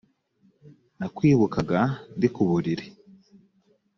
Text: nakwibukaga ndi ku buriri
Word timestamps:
nakwibukaga 0.97 1.79
ndi 2.15 2.27
ku 2.33 2.41
buriri 2.49 2.85